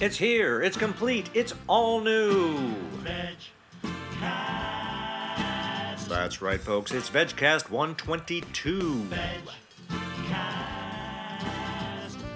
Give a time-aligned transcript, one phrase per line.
[0.00, 0.62] It's here.
[0.62, 1.30] It's complete.
[1.32, 2.74] It's all new.
[6.08, 6.92] That's right, folks.
[6.92, 9.06] It's VegCast 122.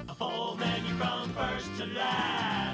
[0.08, 2.66] A full menu from first to last.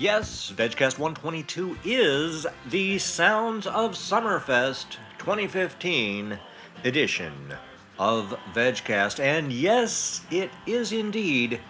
[0.00, 6.38] Yes, VegCast 122 is the Sounds of Summerfest 2015
[6.84, 7.54] edition
[7.98, 9.20] of VegCast.
[9.20, 11.60] And yes, it is indeed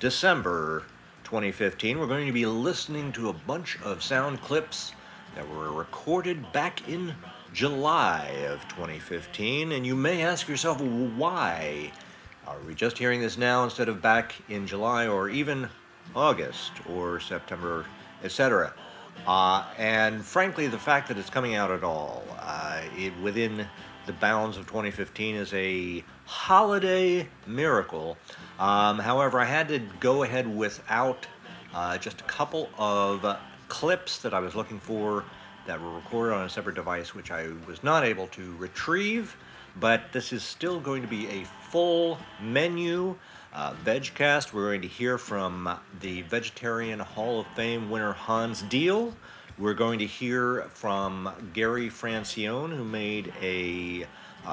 [0.00, 0.84] December
[1.24, 1.98] 2015.
[1.98, 4.92] We're going to be listening to a bunch of sound clips
[5.34, 7.14] that were recorded back in
[7.52, 9.72] July of 2015.
[9.72, 11.92] And you may ask yourself, why
[12.46, 15.68] are we just hearing this now instead of back in July or even
[16.14, 17.86] August or September,
[18.22, 18.72] etc.?
[19.26, 23.66] Uh, and frankly, the fact that it's coming out at all uh, it, within
[24.06, 28.16] the bounds of 2015 is a holiday miracle.
[28.58, 31.26] Um, however, I had to go ahead without
[31.74, 33.36] uh, just a couple of
[33.68, 35.24] clips that I was looking for
[35.66, 39.36] that were recorded on a separate device, which I was not able to retrieve.
[39.78, 43.16] But this is still going to be a full menu.
[43.52, 45.68] Uh, VegCast, we're going to hear from
[46.00, 49.14] the Vegetarian Hall of Fame winner Hans Diehl.
[49.58, 54.04] We're going to hear from Gary Francione, who made a,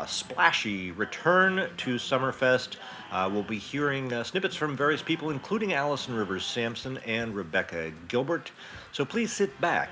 [0.07, 2.77] splashy return to Summerfest.
[3.11, 7.91] Uh, we'll be hearing uh, snippets from various people, including Allison Rivers Samson and Rebecca
[8.07, 8.51] Gilbert.
[8.93, 9.89] So please sit back,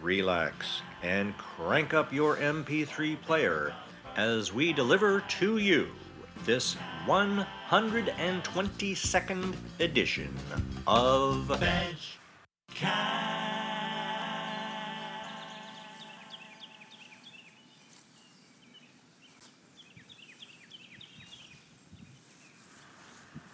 [0.00, 3.74] relax, and crank up your MP3 player
[4.16, 5.88] as we deliver to you
[6.46, 10.34] this 122nd edition
[10.86, 11.46] of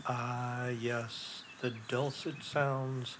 [0.04, 3.18] Ah, yes, the dulcet sounds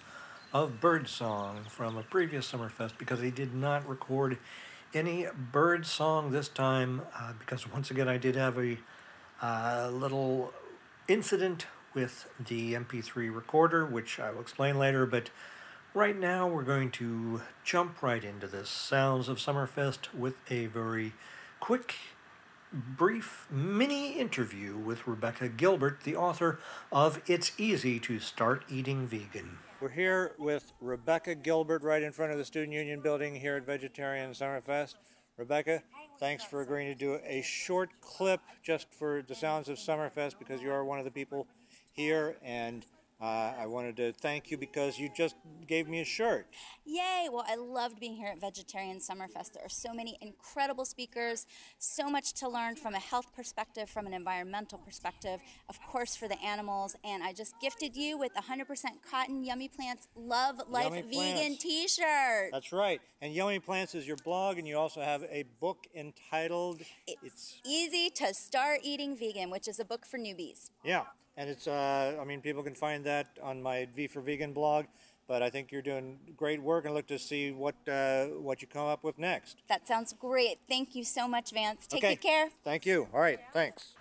[0.53, 4.37] of birdsong from a previous Summerfest because they did not record
[4.93, 8.79] any bird song this time uh, because once again I did have a
[9.41, 10.53] uh, little
[11.07, 15.07] incident with the MP3 recorder, which I will explain later.
[15.07, 15.31] But
[15.95, 21.13] right now we're going to jump right into this Sounds of Summerfest with a very
[21.61, 21.95] quick
[22.73, 26.59] brief mini interview with Rebecca Gilbert, the author
[26.91, 29.59] of It's Easy to Start Eating Vegan.
[29.81, 33.67] We're here with Rebecca Gilbert right in front of the Student Union building here at
[33.67, 34.95] Vegetarian Summerfest.
[35.37, 35.83] Rebecca,
[36.19, 40.63] thanks for agreeing to do a short clip just for the Sounds of Summerfest because
[40.63, 41.47] you are one of the people
[41.93, 42.87] here and
[43.23, 45.37] uh, I wanted to thank you because you just
[45.69, 46.49] gave me a shirt.
[46.85, 47.29] Yay!
[47.31, 49.53] Well, I loved being here at Vegetarian Summerfest.
[49.53, 51.47] There are so many incredible speakers,
[51.79, 56.27] so much to learn from a health perspective, from an environmental perspective, of course, for
[56.27, 56.97] the animals.
[57.05, 58.67] And I just gifted you with a 100%
[59.09, 62.51] cotton Yummy Plants Love Life Yummy Vegan t shirt.
[62.51, 63.01] That's right.
[63.21, 68.11] And Yummy Plants is your blog, and you also have a book entitled It's easy
[68.17, 70.71] to start eating vegan, which is a book for newbies.
[70.83, 71.05] Yeah,
[71.37, 74.87] and it's uh, I mean people can find that on my V for Vegan blog,
[75.27, 78.69] but I think you're doing great work and look to see what uh, what you
[78.69, 79.59] come up with next.
[79.69, 80.59] That sounds great.
[80.69, 81.87] Thank you so much, Vance.
[81.87, 82.15] Take okay.
[82.15, 82.49] good care.
[82.65, 83.09] Thank you.
[83.13, 83.41] All right.
[83.53, 83.95] Thanks.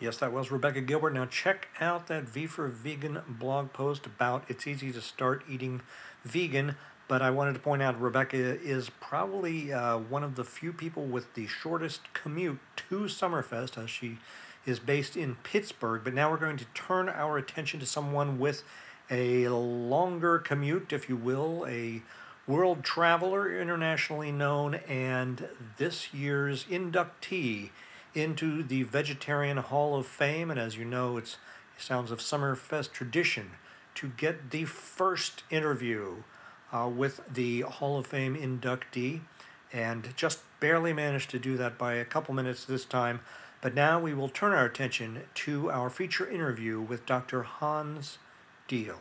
[0.00, 1.14] Yes, that was Rebecca Gilbert.
[1.14, 5.80] Now check out that V for Vegan blog post about it's easy to start eating
[6.24, 6.76] vegan.
[7.08, 11.04] But I wanted to point out Rebecca is probably uh, one of the few people
[11.04, 14.18] with the shortest commute to Summerfest, as she
[14.66, 16.02] is based in Pittsburgh.
[16.04, 18.62] But now we're going to turn our attention to someone with
[19.10, 22.02] a longer commute, if you will, a
[22.46, 27.70] world traveler, internationally known, and this year's inductee
[28.14, 30.50] into the Vegetarian Hall of Fame.
[30.50, 31.36] And as you know, it's
[31.78, 33.52] Sounds of Summerfest tradition
[33.96, 36.22] to get the first interview
[36.72, 39.20] uh, with the Hall of Fame inductee,
[39.72, 43.20] and just barely managed to do that by a couple minutes this time.
[43.62, 47.44] But now we will turn our attention to our feature interview with Dr.
[47.44, 48.18] Hans
[48.68, 48.98] Diehl.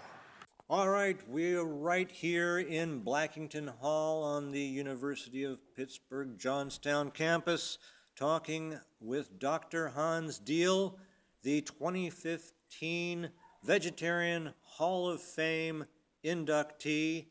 [0.69, 7.79] All right, we're right here in Blackington Hall on the University of Pittsburgh Johnstown campus
[8.15, 9.89] talking with Dr.
[9.89, 10.93] Hans Diehl,
[11.41, 13.31] the 2015
[13.63, 15.85] Vegetarian Hall of Fame
[16.23, 17.25] inductee.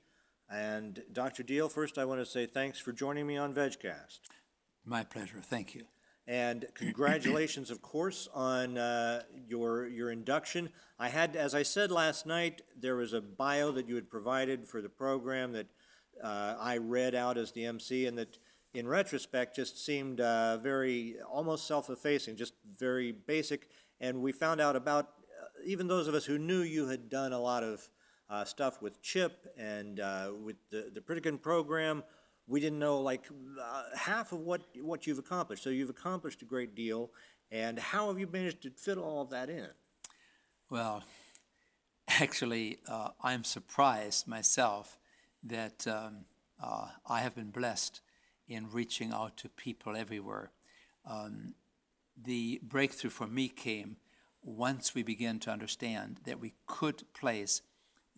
[0.51, 1.45] And Dr.
[1.45, 4.19] Diehl, first I want to say thanks for joining me on VegCast.
[4.85, 5.39] My pleasure.
[5.41, 5.87] Thank you.
[6.31, 10.69] And congratulations, of course, on uh, your your induction.
[10.97, 14.65] I had, as I said last night, there was a bio that you had provided
[14.65, 15.67] for the program that
[16.23, 18.39] uh, I read out as the MC, and that
[18.75, 23.67] in retrospect, just seemed uh, very almost self-effacing, just very basic.
[24.01, 27.33] And we found out about uh, even those of us who knew you had done
[27.33, 27.91] a lot of
[28.29, 32.05] uh, stuff with CHIP and uh, with the the Pritikin program.
[32.51, 33.27] We didn't know like
[33.63, 35.63] uh, half of what what you've accomplished.
[35.63, 37.11] So you've accomplished a great deal.
[37.53, 39.69] And how have you managed to fit all of that in?
[40.69, 41.05] Well,
[42.09, 44.99] actually, uh, I'm surprised myself
[45.45, 46.25] that um,
[46.63, 48.01] uh, I have been blessed
[48.49, 50.51] in reaching out to people everywhere.
[51.09, 51.55] Um,
[52.21, 53.97] the breakthrough for me came
[54.43, 57.63] once we began to understand that we could place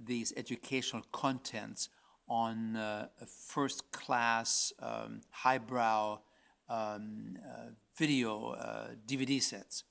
[0.03, 1.91] these educational contents
[2.33, 6.19] on uh, first class, um, highbrow
[6.67, 9.85] um, uh, video uh, DVD sets.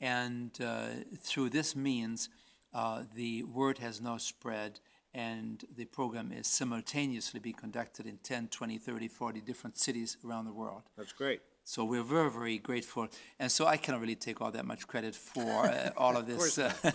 [0.00, 0.86] And uh,
[1.18, 2.28] through this means,
[2.74, 4.80] uh, the word has now spread,
[5.14, 10.46] and the program is simultaneously being conducted in 10, 20, 30, 40 different cities around
[10.46, 10.82] the world.
[10.96, 11.40] That's great.
[11.64, 13.08] So we're very, very grateful.
[13.38, 16.36] And so I cannot really take all that much credit for uh, all of this.
[16.36, 16.72] course uh,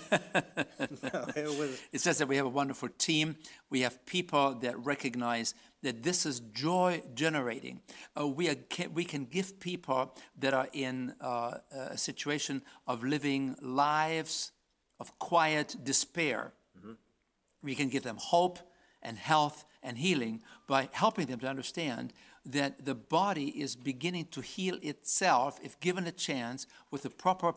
[1.36, 3.38] it was it's just that we have a wonderful team.
[3.70, 5.54] We have people that recognize
[5.84, 7.82] that this is joy generating.
[8.20, 13.04] Uh, we, are, can, we can give people that are in uh, a situation of
[13.04, 14.52] living lives
[15.00, 16.54] of quiet despair.
[17.64, 18.60] We can give them hope
[19.02, 22.14] and health and healing by helping them to understand
[22.48, 27.54] that the body is beginning to heal itself if given a chance with the proper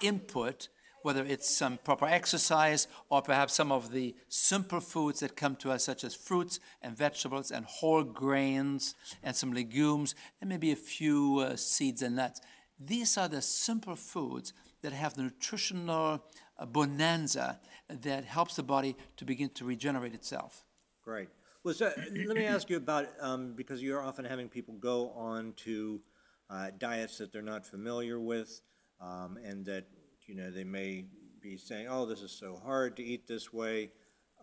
[0.00, 0.68] input,
[1.02, 5.70] whether it's some proper exercise or perhaps some of the simple foods that come to
[5.70, 10.76] us, such as fruits and vegetables and whole grains and some legumes and maybe a
[10.76, 12.40] few uh, seeds and nuts.
[12.78, 16.24] These are the simple foods that have the nutritional
[16.58, 17.58] uh, bonanza
[17.88, 20.64] that helps the body to begin to regenerate itself.
[21.02, 21.28] Great.
[21.66, 21.92] Well, so,
[22.26, 26.00] let me ask you about, um, because you're often having people go on to
[26.48, 28.60] uh, diets that they're not familiar with,
[29.00, 29.88] um, and that,
[30.28, 31.06] you know, they may
[31.40, 33.90] be saying, oh, this is so hard to eat this way,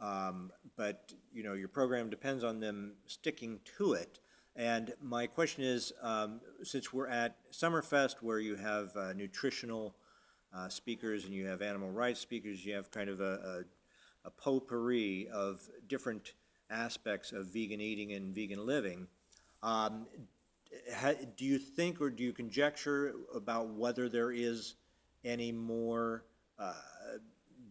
[0.01, 4.19] um, but, you know, your program depends on them sticking to it.
[4.57, 9.95] And my question is, um, since we're at Summerfest, where you have uh, nutritional
[10.53, 13.63] uh, speakers and you have animal rights speakers, you have kind of a,
[14.25, 16.33] a, a potpourri of different
[16.69, 19.07] aspects of vegan eating and vegan living.
[19.61, 20.07] Um,
[20.93, 24.75] ha, do you think or do you conjecture about whether there is
[25.23, 26.25] any more
[26.59, 26.73] uh,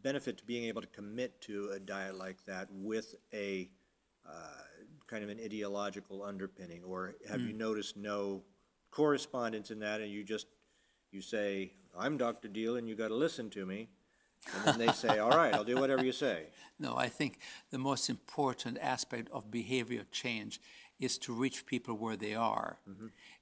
[0.03, 3.71] benefit to being able to commit to a diet like that with a
[4.27, 4.63] uh,
[5.07, 6.83] kind of an ideological underpinning?
[6.85, 8.43] Or have you noticed no
[8.91, 10.47] correspondence in that and you just,
[11.11, 12.49] you say, I'm Dr.
[12.49, 13.89] Diehl and you got to listen to me?
[14.55, 16.47] And then they say, all right, I'll do whatever you say.
[16.79, 17.39] No, I think
[17.71, 20.61] the most important aspect of behavior change
[20.99, 22.79] is to reach people where they are.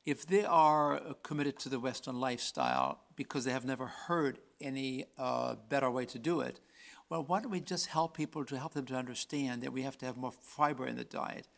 [0.04, 5.04] If they are uh, committed to the Western lifestyle because they have never heard any
[5.18, 6.60] uh, better way to do it,
[7.10, 9.98] well, why don't we just help people to help them to understand that we have
[9.98, 11.48] to have more fiber in the diet?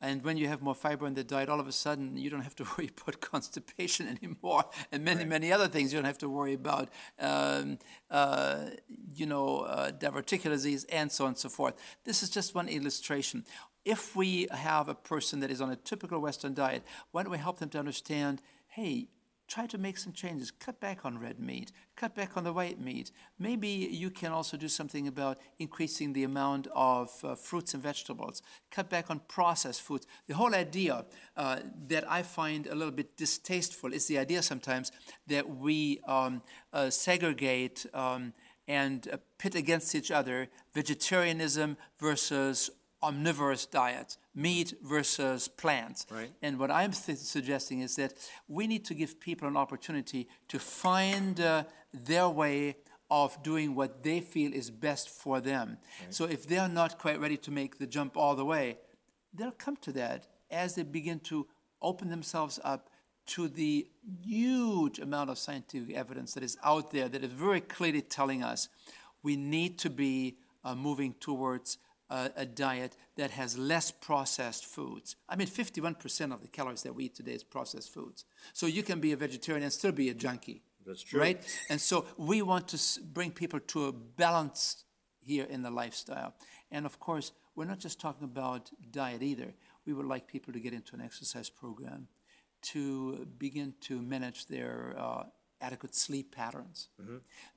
[0.00, 2.42] And when you have more fiber in the diet, all of a sudden you don't
[2.42, 6.28] have to worry about constipation anymore, and many, many other things you don't have to
[6.28, 6.88] worry about.
[7.18, 7.78] Um,
[8.10, 8.70] uh,
[9.14, 11.74] you know, uh, diverticular disease, and so on and so forth.
[12.04, 13.44] This is just one illustration.
[13.84, 17.38] If we have a person that is on a typical Western diet, why don't we
[17.38, 18.42] help them to understand?
[18.68, 19.08] Hey,
[19.48, 20.50] try to make some changes.
[20.50, 21.72] Cut back on red meat.
[21.96, 23.10] Cut back on the white meat.
[23.38, 28.42] Maybe you can also do something about increasing the amount of uh, fruits and vegetables.
[28.70, 30.06] Cut back on processed foods.
[30.26, 34.92] The whole idea uh, that I find a little bit distasteful is the idea sometimes
[35.26, 38.34] that we um, uh, segregate um,
[38.68, 42.70] and uh, pit against each other vegetarianism versus
[43.02, 46.06] omnivorous diets, meat versus plants.
[46.10, 46.30] Right.
[46.42, 48.14] And what I'm suggesting is that
[48.46, 52.76] we need to give people an opportunity to find uh, their way
[53.10, 55.78] of doing what they feel is best for them.
[56.10, 58.78] So if they're not quite ready to make the jump all the way,
[59.34, 61.46] they'll come to that as they begin to
[61.82, 62.90] open themselves up
[63.26, 63.88] to the
[64.24, 68.68] huge amount of scientific evidence that is out there that is very clearly telling us
[69.22, 71.78] we need to be uh, moving towards
[72.10, 75.16] a, a diet that has less processed foods.
[75.28, 78.24] I mean, 51% of the calories that we eat today is processed foods.
[78.52, 80.62] So you can be a vegetarian and still be a junkie.
[80.86, 81.20] That's true.
[81.20, 81.60] Right?
[81.68, 84.84] And so we want to bring people to a balance
[85.20, 86.34] here in the lifestyle.
[86.70, 89.54] And of course, we're not just talking about diet either.
[89.84, 92.08] We would like people to get into an exercise program,
[92.62, 95.24] to begin to manage their uh,
[95.60, 96.88] adequate sleep patterns,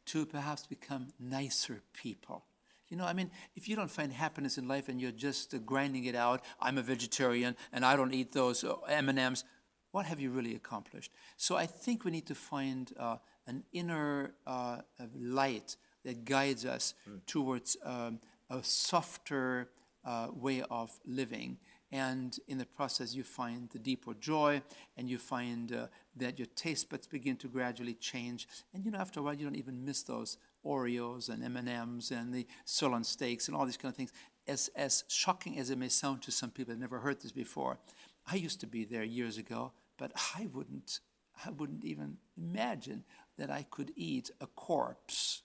[0.05, 2.45] to perhaps become nicer people.
[2.91, 5.59] You know, I mean, if you don't find happiness in life and you're just uh,
[5.59, 9.45] grinding it out, I'm a vegetarian and I don't eat those uh, M&Ms,
[9.91, 11.13] what have you really accomplished?
[11.37, 13.15] So I think we need to find uh,
[13.47, 14.79] an inner uh,
[15.17, 16.93] light that guides us
[17.25, 18.19] towards um,
[18.49, 19.69] a softer
[20.03, 21.59] uh, way of living.
[21.93, 24.61] And in the process, you find the deeper joy,
[24.95, 28.47] and you find uh, that your taste buds begin to gradually change.
[28.73, 32.33] And you know, after a while, you don't even miss those Oreos and M and
[32.33, 34.13] the sirloin steaks and all these kind of things.
[34.47, 37.77] As as shocking as it may sound to some people, I've never heard this before.
[38.25, 40.99] I used to be there years ago, but I wouldn't
[41.45, 43.03] I wouldn't even imagine
[43.37, 45.43] that I could eat a corpse.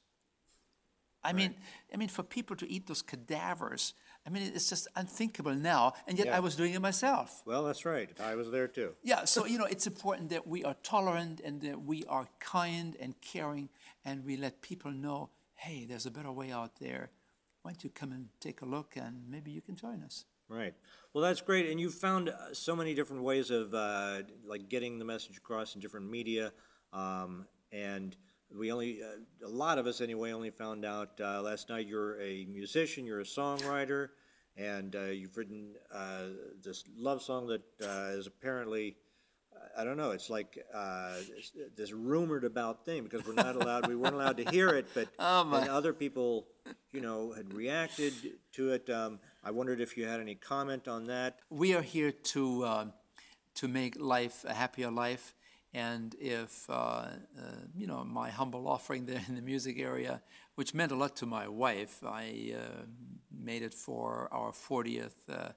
[1.25, 1.57] I mean,
[1.93, 3.95] I mean, for people to eat those cadavers,
[4.27, 5.95] I mean, it's just unthinkable now.
[6.07, 6.37] And yet, Yeah.
[6.37, 7.43] I was doing it myself.
[7.47, 8.11] Well, that's right.
[8.21, 8.97] I was there too.
[9.03, 12.97] Yeah, so you know, it's important that we are tolerant and that we are kind
[12.99, 13.69] and caring,
[14.05, 17.11] and we let people know, hey, there's a better way out there.
[17.63, 20.25] Why don't you come and take a look, and maybe you can join us.
[20.49, 20.75] Right.
[21.13, 24.99] Well, that's great, and you've found uh, so many different ways of uh, like getting
[24.99, 26.53] the message across in different media,
[26.93, 28.17] um, and
[28.55, 32.21] we only uh, a lot of us anyway only found out uh, last night you're
[32.21, 34.11] a musician, you're a songwriter,
[34.57, 36.23] and uh, you've written uh,
[36.63, 38.97] this love song that uh, is apparently.
[39.79, 40.11] I don't know.
[40.13, 43.87] It's like uh, this, this rumored about thing because we're not allowed.
[43.89, 46.47] we weren't allowed to hear it, but and other people,
[46.93, 48.13] you know, had reacted
[48.53, 48.89] to it.
[48.89, 51.41] Um, I wondered if you had any comment on that.
[51.51, 52.93] we are here to um,
[53.57, 55.35] to make life a happier life.
[55.77, 57.09] And if uh, uh,
[57.77, 60.23] you know my humble offering there in the music area,
[60.55, 62.87] which meant a lot to my wife, I uh,
[63.31, 65.51] made it for our 40th uh,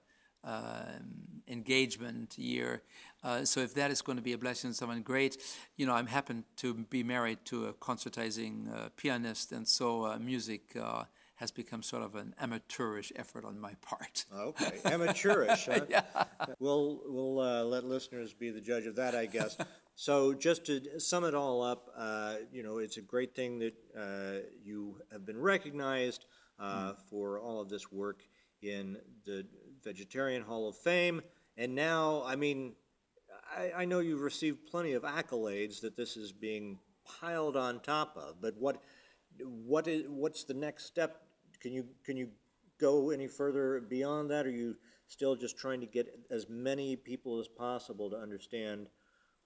[0.43, 2.81] um, engagement year.
[3.23, 5.37] Uh, so if that is going to be a blessing to someone, great.
[5.77, 10.17] You know, I'm happen to be married to a concertizing uh, pianist, and so uh,
[10.19, 14.25] music uh, has become sort of an amateurish effort on my part.
[14.35, 15.69] Okay, amateurish.
[15.89, 16.25] Huh?
[16.59, 19.55] We'll we'll uh, let listeners be the judge of that, I guess.
[19.99, 23.73] So just to sum it all up, uh, you know, it's a great thing that
[23.99, 26.23] uh, you have been recognized
[26.57, 28.23] uh, for all of this work
[28.61, 29.45] in the
[29.83, 31.21] Vegetarian Hall of Fame,
[31.57, 32.75] and now, I mean,
[33.53, 38.15] I, I know you've received plenty of accolades that this is being piled on top
[38.15, 38.81] of, but what
[39.43, 41.23] what is what's the next step?
[41.59, 42.29] Can you can you
[42.79, 44.45] go any further beyond that?
[44.45, 44.77] Are you
[45.07, 48.87] still just trying to get as many people as possible to understand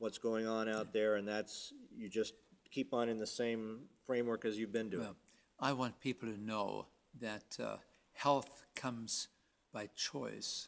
[0.03, 2.33] what's going on out there, and that's you just
[2.69, 5.03] keep on in the same framework as you've been doing?
[5.03, 5.15] Well,
[5.61, 6.87] I want people to know
[7.21, 7.77] that uh,
[8.11, 9.29] health comes
[9.71, 10.67] by choice,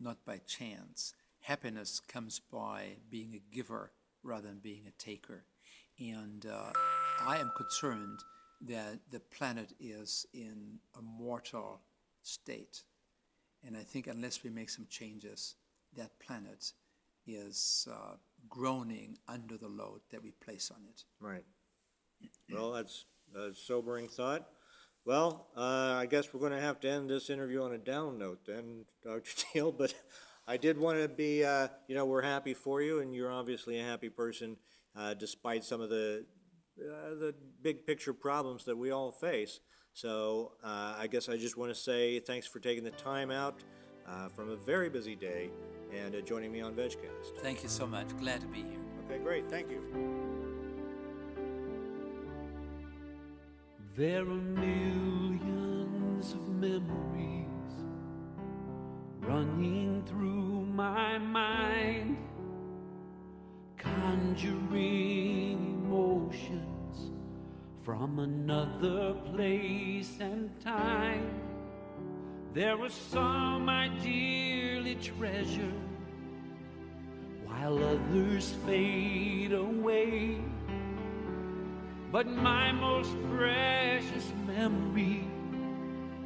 [0.00, 1.14] not by chance.
[1.42, 3.92] Happiness comes by being a giver
[4.24, 5.44] rather than being a taker.
[6.00, 6.72] And uh,
[7.24, 8.18] I am concerned
[8.62, 11.82] that the planet is in a mortal
[12.22, 12.82] state.
[13.64, 15.54] And I think unless we make some changes,
[15.96, 16.72] that planet
[17.26, 18.14] is uh,
[18.48, 21.04] groaning under the load that we place on it.
[21.20, 21.44] Right.
[22.52, 24.46] Well, that's a sobering thought.
[25.04, 28.18] Well, uh, I guess we're going to have to end this interview on a down
[28.18, 29.22] note then, Dr.
[29.54, 29.94] Diehl, but
[30.46, 33.80] I did want to be, uh, you know, we're happy for you, and you're obviously
[33.80, 34.56] a happy person
[34.96, 36.24] uh, despite some of the,
[36.78, 39.58] uh, the big picture problems that we all face.
[39.92, 43.62] So uh, I guess I just want to say thanks for taking the time out
[44.08, 45.50] uh, from a very busy day
[45.94, 47.38] and uh, joining me on VegCast.
[47.42, 48.08] Thank you so much.
[48.18, 48.78] Glad to be here.
[49.04, 49.50] Okay, great.
[49.50, 49.82] Thank you.
[53.94, 57.46] There are millions of memories
[59.20, 62.16] running through my mind,
[63.76, 67.10] conjuring emotions
[67.82, 71.51] from another place and time.
[72.54, 75.72] There are some I dearly treasure,
[77.46, 80.38] while others fade away.
[82.10, 85.24] But my most precious memory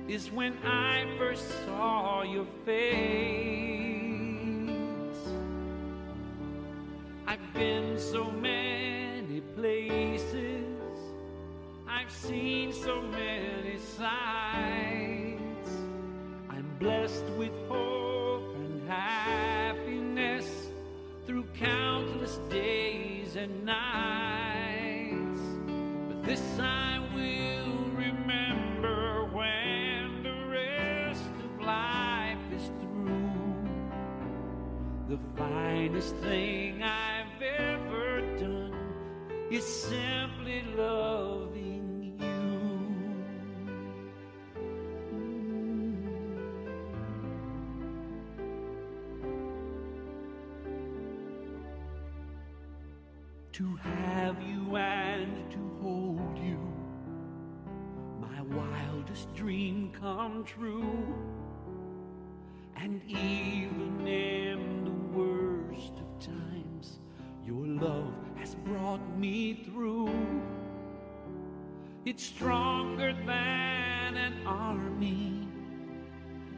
[0.08, 2.74] is when I first saw your face.
[7.28, 10.66] I've been so many places,
[11.88, 14.95] I've seen so many sights.
[16.86, 20.68] Blessed with hope and happiness
[21.26, 25.40] through countless days and nights.
[26.06, 33.68] But this I will remember when the rest of life is through.
[35.08, 41.35] The finest thing I've ever done is simply loving
[53.56, 56.60] to have you and to hold you.
[58.20, 61.14] My wildest dream come true.
[62.76, 66.98] And even in the worst of times,
[67.46, 70.12] your love has brought me through.
[72.04, 75.48] It's stronger than an army,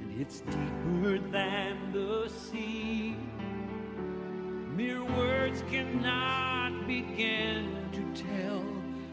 [0.01, 3.15] and it's deeper than the sea.
[4.79, 8.63] Mere words cannot begin to tell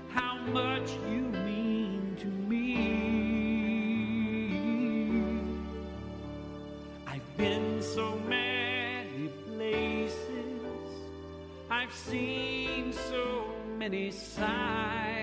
[0.10, 2.76] how much you mean to me.
[7.08, 10.86] I've been so many places,
[11.72, 13.46] I've seen so
[13.80, 15.15] many sights.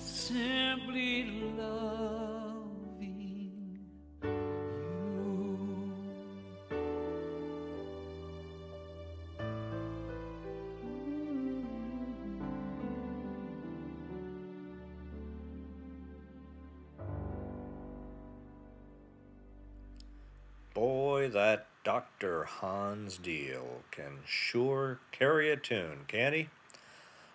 [0.00, 1.24] Simply
[1.58, 4.30] loving you.
[20.72, 22.44] Boy, that Dr.
[22.44, 26.48] Hans Diehl can sure carry a tune, can he?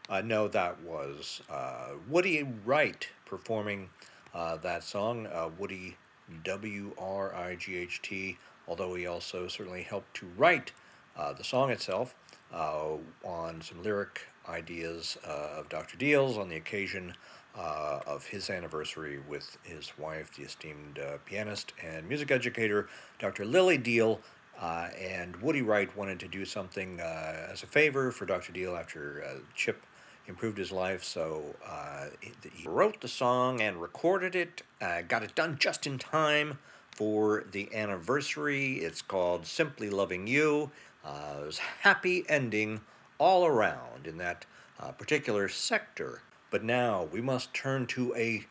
[0.07, 3.89] Uh, no, that was uh, Woody Wright performing
[4.35, 5.25] uh, that song.
[5.27, 5.97] Uh, Woody
[6.44, 8.37] W R I G H T,
[8.68, 10.72] although he also certainly helped to write
[11.18, 12.13] uh, the song itself
[12.53, 15.98] uh, on some lyric ideas of Dr.
[15.98, 17.13] Diehl's on the occasion
[17.55, 23.44] of his anniversary with his wife, the esteemed pianist and music educator, Dr.
[23.44, 24.20] Lily Diehl.
[24.61, 28.53] And Woody Wright wanted to do something as a favor for Dr.
[28.53, 29.81] Diehl after Chip
[30.27, 32.07] improved his life, so uh,
[32.53, 36.57] he wrote the song and recorded it, uh, got it done just in time
[36.92, 38.75] for the anniversary.
[38.75, 40.72] It's called Simply Loving You.
[41.03, 42.81] Uh, it was happy ending
[43.18, 44.46] all around in that
[44.79, 46.22] uh, particular sector.
[46.50, 48.46] But now we must turn to a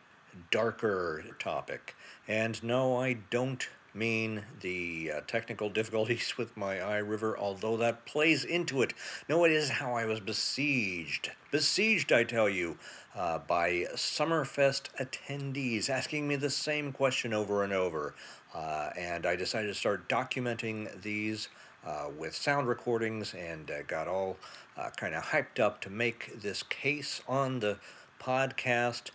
[0.51, 1.97] darker topic.
[2.29, 8.45] And no, I don't mean the uh, technical difficulties with my iRiver, although that plays
[8.45, 8.93] into it.
[9.29, 11.31] No, it is how I was besieged.
[11.51, 12.77] Besieged, I tell you,
[13.15, 18.15] uh, by Summerfest attendees asking me the same question over and over.
[18.55, 21.49] Uh, and I decided to start documenting these
[21.87, 24.37] uh, with sound recordings and uh, got all
[24.77, 27.79] uh, kind of hyped up to make this case on the
[28.21, 29.11] podcast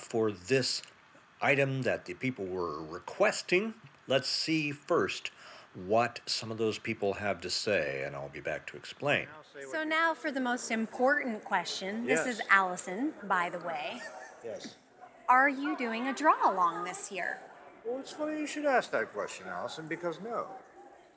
[0.00, 0.82] for this
[1.40, 3.74] item that the people were requesting.
[4.08, 5.30] Let's see first
[5.86, 9.26] what some of those people have to say, and I'll be back to explain.
[9.70, 12.06] So now for the most important question.
[12.06, 14.00] This is Allison, by the way.
[14.44, 14.76] Yes.
[15.28, 17.38] Are you doing a draw along this year?
[17.84, 20.46] Well, it's funny you should ask that question, Allison, because no.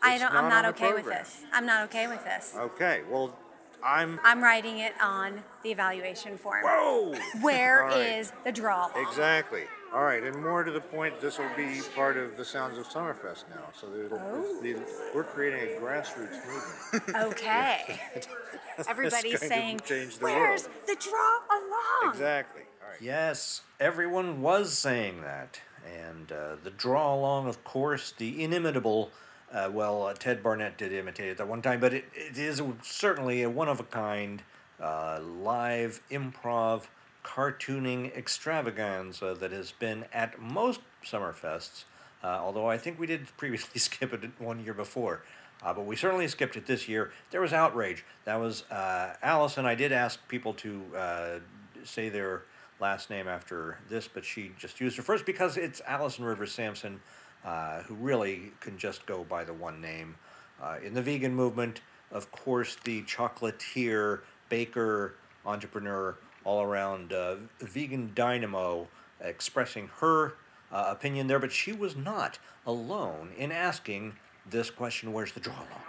[0.01, 1.45] I don't, not I'm not okay with this.
[1.53, 2.55] I'm not okay with this.
[2.57, 3.37] Okay, well,
[3.83, 4.19] I'm.
[4.23, 6.63] I'm writing it on the evaluation form.
[6.63, 7.15] Whoa!
[7.41, 8.45] Where is All right.
[8.45, 9.07] the draw along?
[9.07, 9.63] Exactly.
[9.93, 12.87] All right, and more to the point, this will be part of the Sounds of
[12.87, 13.65] Summerfest now.
[13.73, 14.59] So it'll, Oh.
[14.61, 14.77] the,
[15.13, 17.17] we're creating a grassroots movement.
[17.33, 17.99] Okay.
[18.87, 22.13] Everybody's saying, the Where's world." the draw along?
[22.13, 22.61] exactly.
[22.81, 23.01] All right.
[23.01, 25.59] Yes, everyone was saying that.
[26.05, 29.09] And uh, the draw along, of course, the inimitable,
[29.51, 32.61] uh, well, uh, Ted Barnett did imitate it that one time, but it, it is
[32.81, 34.41] certainly a one of a kind
[34.79, 36.83] uh, live improv
[37.23, 41.85] cartooning extravaganza that has been at most Summerfests,
[42.23, 45.23] uh, although I think we did previously skip it one year before.
[45.63, 47.11] Uh, but we certainly skipped it this year.
[47.29, 48.03] There was outrage.
[48.25, 49.65] That was uh, Allison.
[49.65, 51.39] I did ask people to uh,
[51.83, 52.43] say their
[52.79, 56.99] last name after this, but she just used her first because it's Allison Rivers Samson,
[57.45, 60.15] uh, who really can just go by the one name.
[60.61, 61.81] Uh, in the vegan movement,
[62.11, 65.13] of course, the chocolatier, baker,
[65.45, 68.87] entrepreneur, all around uh, vegan dynamo,
[69.19, 70.33] expressing her
[70.71, 74.13] uh, opinion there, but she was not alone in asking
[74.49, 75.83] this question where's the draw along?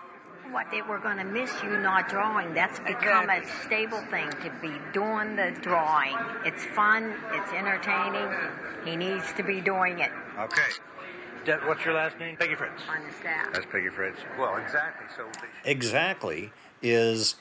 [0.50, 2.52] what they were going to miss you not drawing.
[2.52, 6.14] That's become a stable thing to be doing the drawing.
[6.44, 7.14] It's fun.
[7.32, 8.28] It's entertaining.
[8.84, 10.62] He needs to be doing it Okay.
[11.44, 12.36] De- what's your last name?
[12.36, 12.82] Peggy Fritz.
[12.88, 13.52] on the staff.
[13.52, 14.18] That's Peggy Fritz.
[14.38, 15.06] Well, exactly.
[15.16, 15.26] So
[15.64, 17.36] exactly is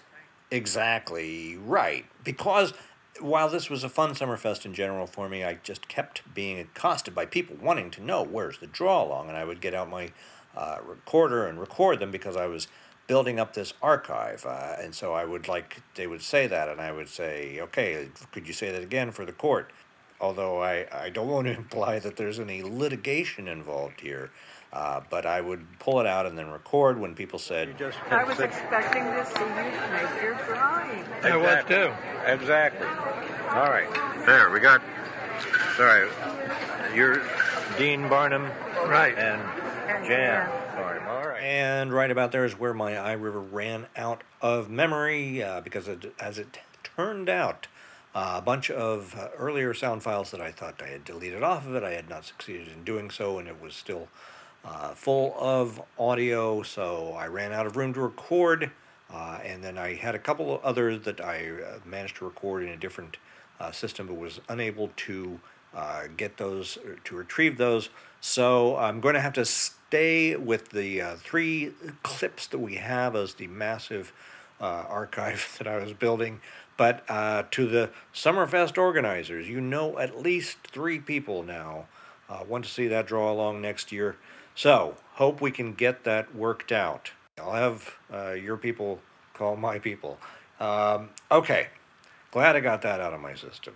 [0.50, 2.74] exactly right because
[3.22, 7.16] while this was a fun Summerfest in general for me, I just kept being accosted
[7.16, 10.10] by people wanting to know where's the draw along, and I would get out my
[10.56, 12.68] uh, recorder and record them because I was
[13.08, 16.80] building up this archive, uh, and so I would like they would say that, and
[16.80, 19.72] I would say, okay, could you say that again for the court?
[20.20, 24.32] Although I, I don't want to imply that there's any litigation involved here,
[24.74, 27.76] uh, but I would pull it out and then record when people said,
[28.10, 29.50] I was expecting to see you
[29.92, 31.04] make your drawing.
[31.24, 31.92] I was too.
[32.26, 32.88] Exactly.
[33.50, 33.90] All right.
[34.26, 34.82] There, we got.
[35.76, 36.10] Sorry.
[36.96, 37.22] You're
[37.78, 38.44] Dean Barnum.
[38.88, 39.18] Right.
[39.18, 39.42] And
[40.06, 41.08] Jan Barnum.
[41.08, 41.42] All right.
[41.42, 46.14] And right about there is where my iRiver ran out of memory uh, because, it,
[46.20, 47.68] as it turned out,
[48.14, 51.66] uh, a bunch of uh, earlier sound files that I thought I had deleted off
[51.66, 54.08] of it, I had not succeeded in doing so, and it was still
[54.64, 58.72] uh, full of audio, so I ran out of room to record.
[59.14, 62.64] Uh, and then I had a couple of others that I uh, managed to record
[62.64, 63.18] in a different
[63.60, 65.40] uh, system, but was unable to
[65.76, 67.90] uh, get those to retrieve those.
[68.22, 71.72] So I'm going to have to stay with the uh, three
[72.04, 74.14] clips that we have as the massive
[74.60, 76.40] uh, archive that I was building.
[76.78, 81.86] But to the Summerfest organizers, you know at least three people now
[82.48, 84.16] want to see that draw along next year.
[84.56, 87.12] So, hope we can get that worked out.
[87.40, 89.00] I'll have uh, your people
[89.34, 90.20] call my people.
[90.60, 91.70] Um, okay,
[92.32, 93.76] glad I got that out of my system.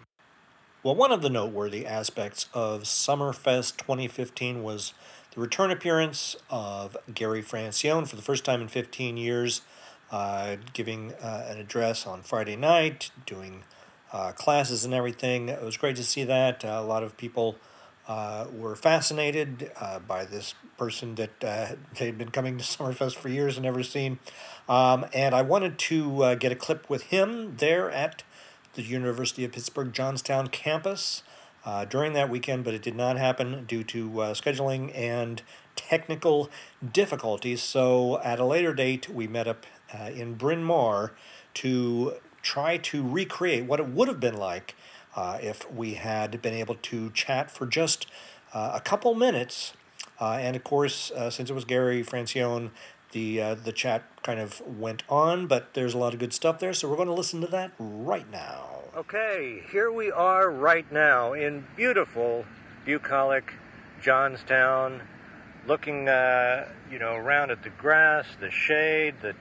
[0.83, 4.93] Well, one of the noteworthy aspects of Summerfest 2015 was
[5.33, 9.61] the return appearance of Gary Francione for the first time in 15 years,
[10.11, 13.63] uh, giving uh, an address on Friday night, doing
[14.13, 15.49] uh, classes and everything.
[15.49, 16.63] It was great to see that.
[16.63, 17.55] a lot of people
[18.07, 23.29] uh, were fascinated uh, by this person that uh, they'd been coming to Summerfest for
[23.29, 24.19] years and never seen.
[24.69, 28.23] Um, and I wanted to uh, get a clip with him there at
[28.73, 31.23] the University of Pittsburgh Johnstown campus
[31.65, 35.41] uh, during that weekend, but it did not happen due to uh, scheduling and
[35.75, 36.49] technical
[36.93, 37.63] difficulties.
[37.63, 39.65] So at a later date, we met up
[40.13, 41.13] in Bryn Mawr
[41.55, 44.75] to try to recreate what it would have been like
[45.15, 48.07] uh, if we had been able to chat for just
[48.53, 49.73] uh, a couple minutes.
[50.19, 52.71] Uh, and of course, uh, since it was Gary Francione,
[53.11, 56.59] the uh, the chat kind of went on, but there's a lot of good stuff
[56.59, 58.81] there, so we're going to listen to that right now.
[58.95, 62.45] Okay, here we are right now in beautiful
[62.85, 63.53] bucolic
[64.01, 65.01] Johnstown,
[65.67, 69.33] looking uh, you know around at the grass, the shade, the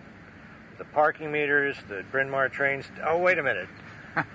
[0.78, 2.86] the parking meters, the Bryn Mawr trains.
[3.04, 3.68] Oh, wait a minute.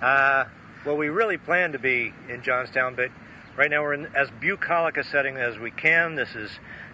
[0.02, 0.44] Uh,
[0.84, 3.10] well, we really plan to be in Johnstown, but
[3.56, 6.14] right now we're in as bucolic a setting as we can.
[6.14, 6.50] This is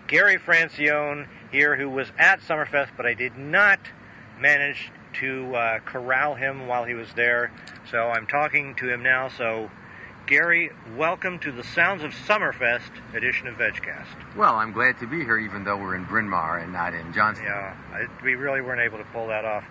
[0.09, 3.79] Gary Francione here, who was at Summerfest, but I did not
[4.41, 7.53] manage to uh, corral him while he was there.
[7.91, 9.29] So I'm talking to him now.
[9.29, 9.71] So,
[10.27, 14.37] Gary, welcome to the Sounds of Summerfest edition of VegCast.
[14.37, 17.13] Well, I'm glad to be here, even though we're in Bryn Mawr and not in
[17.13, 17.47] Johnstown.
[17.47, 19.65] Yeah, I, we really weren't able to pull that off.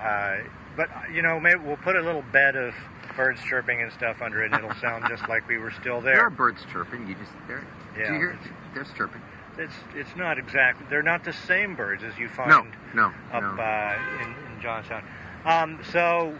[0.00, 0.36] Uh,
[0.76, 2.74] but you know, maybe we'll put a little bed of
[3.16, 6.14] birds chirping and stuff under it, and it'll sound just like we were still there.
[6.14, 7.06] There are birds chirping.
[7.08, 7.66] You just there.
[7.98, 8.08] Yeah.
[8.08, 8.30] Do you hear?
[8.30, 8.38] it?
[8.74, 9.22] There's chirping.
[9.58, 10.86] It's it's not exactly.
[10.90, 13.62] They're not the same birds as you find No, no, up no.
[13.62, 15.02] Uh, in, in Johnstown.
[15.44, 16.36] Um, so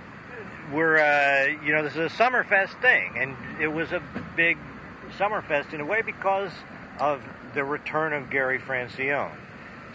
[0.73, 4.03] we're uh, you know this is a Summerfest thing, and it was a
[4.37, 4.59] big
[5.19, 6.53] Summerfest in a way because
[7.01, 7.23] of
[7.55, 9.33] the return of Gary Francione.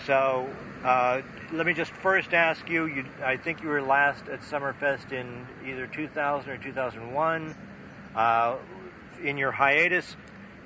[0.05, 0.49] So
[0.83, 3.05] uh, let me just first ask you, you.
[3.23, 7.55] I think you were last at Summerfest in either 2000 or 2001.
[8.15, 8.57] Uh,
[9.23, 10.15] in your hiatus,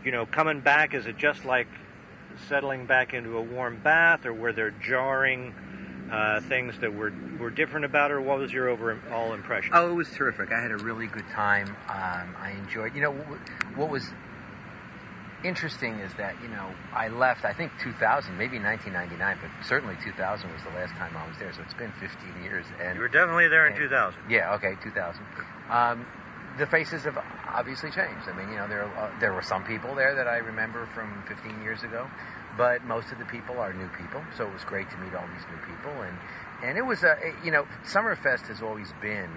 [0.03, 1.67] you know, coming back, is it just like
[2.47, 5.53] settling back into a warm bath, or were there jarring
[6.11, 9.71] uh, things that were were different about it, what was your overall impression?
[9.73, 10.51] Oh, it was terrific.
[10.51, 11.75] I had a really good time.
[11.89, 12.95] Um, I enjoyed.
[12.95, 13.11] You know,
[13.75, 14.03] what was
[15.45, 17.45] interesting is that you know I left.
[17.45, 21.53] I think 2000, maybe 1999, but certainly 2000 was the last time I was there.
[21.53, 22.65] So it's been 15 years.
[22.81, 24.29] And you were definitely there in 2000.
[24.29, 24.55] Yeah.
[24.55, 24.73] Okay.
[24.84, 25.21] 2000.
[25.69, 26.05] Um,
[26.58, 27.17] the faces have
[27.53, 28.27] obviously changed.
[28.27, 31.23] I mean, you know, there uh, there were some people there that I remember from
[31.27, 32.08] 15 years ago,
[32.58, 34.23] but most of the people are new people.
[34.38, 36.15] So it was great to meet all these new people, and
[36.63, 39.29] and it was a you know, Summerfest has always been.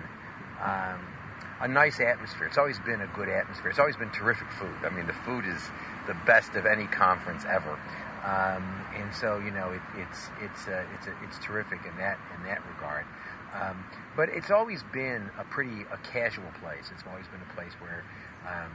[0.62, 1.17] Um,
[1.60, 2.46] a nice atmosphere.
[2.46, 3.70] It's always been a good atmosphere.
[3.70, 4.74] It's always been terrific food.
[4.84, 5.60] I mean, the food is
[6.06, 7.78] the best of any conference ever.
[8.24, 12.18] Um, and so, you know, it, it's it's uh, it's a, it's terrific in that
[12.36, 13.06] in that regard.
[13.54, 13.84] Um,
[14.16, 16.90] but it's always been a pretty a casual place.
[16.92, 18.04] It's always been a place where
[18.46, 18.72] um,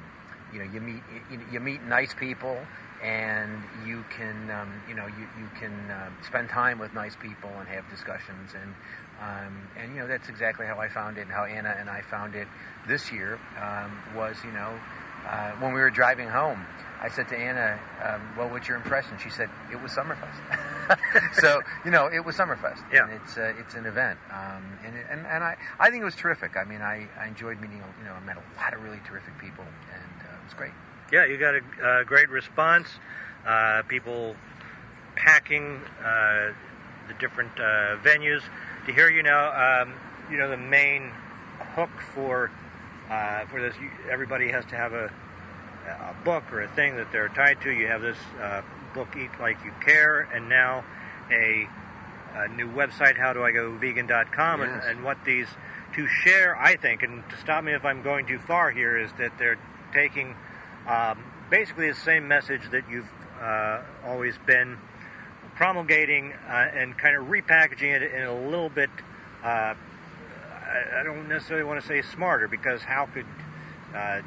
[0.54, 2.58] you know you meet you, you meet nice people
[3.02, 7.50] and you can um, you know you, you can uh, spend time with nice people
[7.60, 8.74] and have discussions and
[9.22, 12.02] um, and you know that's exactly how I found it and how Anna and I
[12.02, 12.48] found it
[12.88, 14.74] this year um, was you know
[15.28, 16.66] uh, when we were driving home
[17.02, 19.18] I said to Anna um, well what's your impression?
[19.22, 20.40] She said it was Summerfest.
[21.40, 22.84] So you know it was Summerfest.
[22.92, 23.04] Yeah.
[23.04, 26.06] and it's uh, it's an event um, and, it- and and I, I think it
[26.06, 26.56] was terrific.
[26.58, 29.38] I mean I, I enjoyed meeting you know I met a lot of really terrific
[29.40, 30.12] people and
[30.44, 30.72] it was great
[31.12, 32.88] Yeah, you got a, a great response.
[33.46, 34.36] Uh, people
[35.16, 36.54] packing uh,
[37.08, 38.42] the different uh, venues.
[38.88, 39.94] To hear you now, um,
[40.32, 41.12] you know the main
[41.76, 42.52] hook for
[43.10, 43.76] uh, for this.
[44.10, 45.12] Everybody has to have a,
[45.88, 47.70] a book or a thing that they're tied to.
[47.72, 48.62] You have this uh,
[48.94, 50.84] book, Eat Like You Care, and now
[51.32, 51.68] a,
[52.36, 54.84] a new website, howdoigovegan.com, and, Yes.
[54.88, 55.48] and what these
[55.96, 59.12] to share, I think, and to stop me if I'm going too far here, is
[59.20, 59.60] that they're
[59.94, 60.36] taking
[60.88, 63.08] um, basically the same message that you've
[63.42, 64.78] uh, always been
[65.56, 68.90] promulgating uh, and kind of repackaging it in a little bit.
[69.44, 69.76] Uh,
[70.98, 73.26] I, don't necessarily want to say smarter because how could
[73.94, 74.22] uh,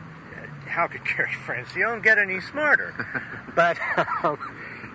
[0.67, 2.95] how could Gary Francione get any smarter?
[3.55, 3.79] but
[4.23, 4.39] um,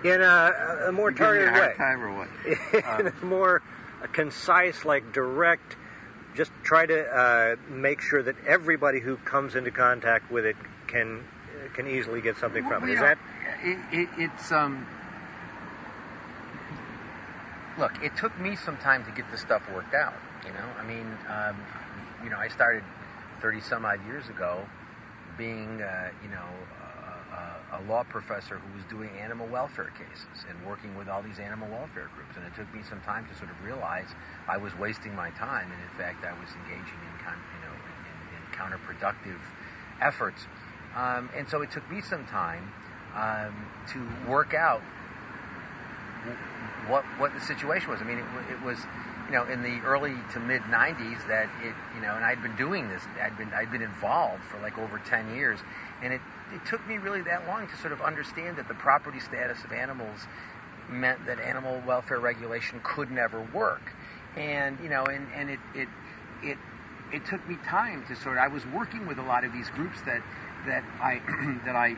[0.03, 2.99] in a, a more You giving me a targeted way time or what?
[2.99, 3.61] in a more
[4.13, 5.75] concise, like direct.
[6.35, 10.55] Just try to uh, make sure that everybody who comes into contact with it
[10.87, 11.23] can
[11.73, 12.87] can easily get something from it.
[12.87, 13.17] Well, Is know, that
[13.63, 14.85] it, it, it's um.
[17.77, 20.13] Look, it took me some time to get this stuff worked out.
[20.45, 21.57] You know, I mean, um,
[22.23, 22.83] you know, I started
[23.41, 24.65] thirty some odd years ago,
[25.37, 26.47] being uh, you know
[27.73, 31.67] a, law professor who was doing animal welfare cases and working with all these animal
[31.69, 34.07] welfare groups, and it took me some time to sort of realize
[34.47, 38.17] I was wasting my time, and in fact, I was engaging in you know in,
[38.35, 39.39] in counterproductive
[40.01, 40.45] efforts.
[40.95, 42.71] Um, and so it took me some time
[43.15, 43.55] um,
[43.93, 44.81] to work out
[46.87, 48.01] what what the situation was.
[48.01, 48.77] I mean, it, it was
[49.27, 52.55] you know in the early to mid '90s that it you know, and I'd been
[52.55, 53.03] doing this.
[53.21, 55.59] I'd been I'd been involved for like over 10 years,
[56.03, 56.21] and it
[56.53, 59.71] it took me really that long to sort of understand that the property status of
[59.71, 60.19] animals
[60.89, 63.93] meant that animal welfare regulation could never work.
[64.35, 65.87] And you know, and and it it
[66.43, 66.57] it
[67.11, 69.69] it took me time to sort of I was working with a lot of these
[69.71, 70.21] groups that
[70.65, 71.21] that I
[71.65, 71.95] that I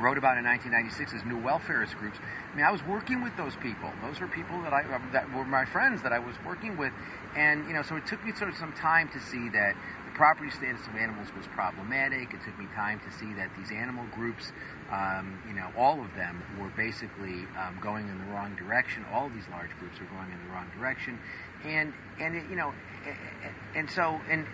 [0.00, 2.18] wrote about in 1996 as new welfarist groups.
[2.18, 3.90] I mean, I was working with those people.
[4.02, 6.92] Those were people that I that were my friends that I was working with,
[7.36, 9.76] and you know, so it took me sort of some time to see that
[10.14, 12.32] property status of animals was problematic.
[12.32, 14.52] It took me time to see that these animal groups,
[14.90, 19.04] um, you know, all of them were basically um, going in the wrong direction.
[19.12, 21.18] All these large groups were going in the wrong direction,
[21.64, 22.72] and and it, you know,
[23.06, 24.46] and, and so and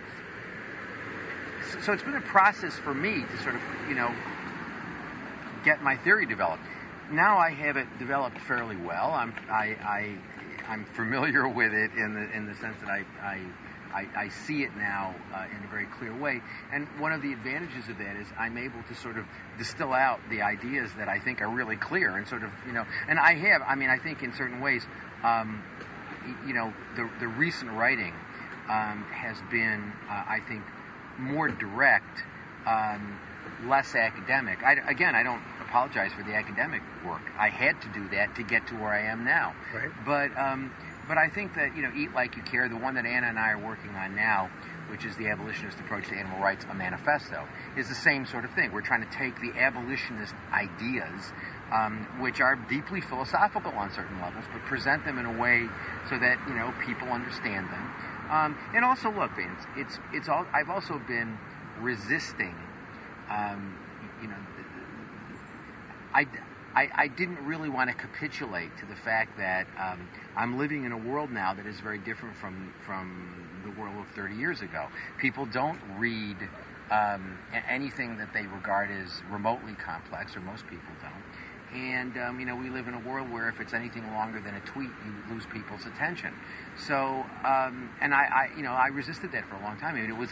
[1.83, 4.13] so it's been a process for me to sort of you know
[5.63, 6.63] get my theory developed.
[7.11, 9.11] Now I have it developed fairly well.
[9.11, 10.17] I'm I, I
[10.67, 13.41] I'm familiar with it in the in the sense that I I,
[13.93, 16.41] I, I see it now uh, in a very clear way.
[16.71, 19.25] And one of the advantages of that is I'm able to sort of
[19.57, 22.85] distill out the ideas that I think are really clear and sort of you know.
[23.07, 23.61] And I have.
[23.67, 24.85] I mean, I think in certain ways,
[25.23, 25.63] um,
[26.47, 28.13] you know, the the recent writing
[28.69, 30.63] um, has been, uh, I think,
[31.19, 32.23] more direct.
[32.65, 33.19] Um,
[33.65, 34.63] less academic.
[34.63, 37.21] I, again, I don't apologize for the academic work.
[37.37, 39.53] I had to do that to get to where I am now.
[39.73, 39.89] Right.
[40.05, 40.73] But um,
[41.07, 43.39] but I think that you know, Eat Like You Care, the one that Anna and
[43.39, 44.49] I are working on now,
[44.89, 48.51] which is the abolitionist approach to animal rights, a manifesto, is the same sort of
[48.53, 48.71] thing.
[48.71, 51.33] We're trying to take the abolitionist ideas.
[51.71, 55.69] Um, which are deeply philosophical on certain levels, but present them in a way
[56.09, 57.95] so that you know people understand them.
[58.29, 60.45] Um, and also, look, Vance, it's it's all.
[60.51, 61.39] I've also been
[61.79, 62.53] resisting
[63.31, 63.79] um,
[64.21, 64.35] you know,
[66.13, 66.27] I,
[66.75, 70.91] I, I didn't really want to capitulate to the fact that um, I'm living in
[70.91, 74.87] a world now that is very different from from the world of 30 years ago.
[75.19, 76.37] People don't read
[76.89, 77.37] um,
[77.69, 81.77] anything that they regard as remotely complex, or most people don't.
[81.77, 84.55] And um, you know, we live in a world where if it's anything longer than
[84.55, 86.33] a tweet, you lose people's attention.
[86.87, 89.95] So, um, and I, I, you know, I resisted that for a long time.
[89.95, 90.29] I mean, it was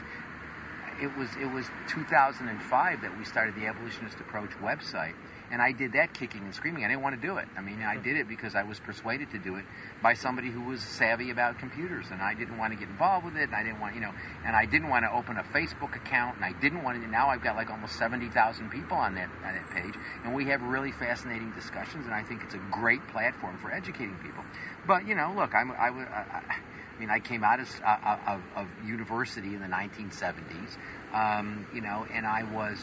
[1.01, 5.15] it was it was 2005 that we started the Abolitionist Approach website,
[5.51, 6.83] and I did that kicking and screaming.
[6.83, 7.47] I didn't want to do it.
[7.57, 9.65] I mean, I did it because I was persuaded to do it
[10.01, 13.35] by somebody who was savvy about computers, and I didn't want to get involved with
[13.35, 14.13] it, and I didn't want, you know,
[14.45, 17.07] and I didn't want to open a Facebook account, and I didn't want to.
[17.09, 20.61] Now I've got like almost 70,000 people on that on that page, and we have
[20.61, 24.43] really fascinating discussions, and I think it's a great platform for educating people.
[24.87, 26.59] But you know, look, I'm, I, I,
[26.99, 30.75] I mean, I came out of, uh, of, of university in the 1970s,
[31.13, 32.77] um, you know, and I was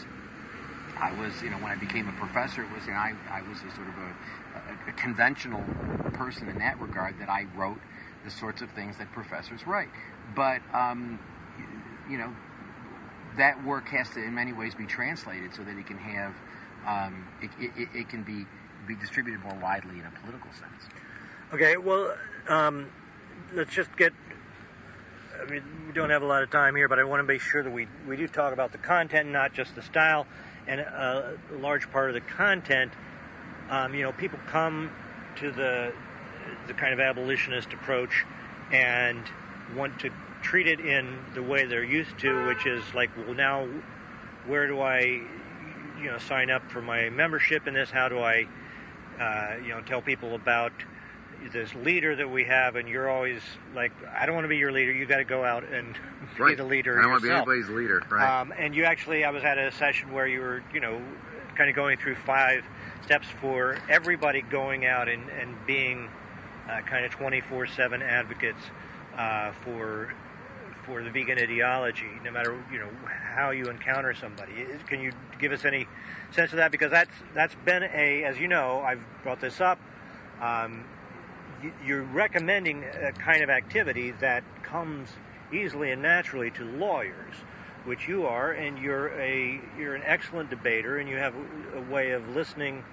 [0.98, 3.42] I was, you know, when I became a professor, it was, you know, I, I
[3.42, 5.62] was a sort of a, a, a conventional
[6.14, 7.78] person in that regard that I wrote
[8.24, 9.88] the sorts of things that professors write.
[10.34, 11.20] But, um,
[12.10, 12.34] you know,
[13.36, 16.34] that work has to, in many ways, be translated so that it can have,
[16.86, 18.46] um, it, it, it, can be
[18.86, 20.82] be distributed more widely in a political sense.
[21.52, 22.14] Okay, well,
[22.48, 22.90] um,
[23.52, 24.12] let's just get.
[25.40, 27.40] I mean, we don't have a lot of time here, but I want to make
[27.40, 30.26] sure that we we do talk about the content, not just the style
[30.66, 32.92] and a, a large part of the content,
[33.70, 34.90] um, you know, people come
[35.36, 35.92] to the
[36.66, 38.24] the kind of abolitionist approach
[38.70, 39.22] and
[39.76, 40.10] want to
[40.42, 43.66] treat it in the way they're used to, which is like, well, now
[44.46, 45.00] where do I,
[45.98, 47.90] you know, sign up for my membership in this?
[47.90, 48.46] How do I,
[49.20, 50.72] uh, you know, tell people about
[51.52, 53.40] this leader that we have, and you're always
[53.74, 54.92] like, I don't want to be your leader.
[54.92, 55.94] You got to go out and
[56.36, 56.56] be right.
[56.56, 56.98] the leader.
[56.98, 58.40] I don't want to be anybody's leader, right?
[58.40, 61.00] Um, and you actually, I was at a session where you were, you know,
[61.56, 62.64] kind of going through five
[63.04, 66.08] steps for everybody going out and, and being
[66.68, 68.60] uh, kind of 24/7 advocates
[69.16, 70.12] uh, for
[70.84, 72.90] for the vegan ideology, no matter you know
[73.34, 74.66] how you encounter somebody.
[74.86, 75.86] Can you give us any
[76.30, 76.70] sense of that?
[76.70, 79.78] Because that's that's been a, as you know, I've brought this up.
[80.40, 80.84] Um,
[81.84, 85.08] you're recommending a kind of activity that comes
[85.52, 87.34] easily and naturally to lawyers,
[87.84, 91.34] which you are, and you're a you're an excellent debater, and you have
[91.74, 92.84] a way of listening